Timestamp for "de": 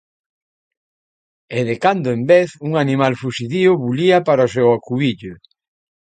1.67-1.75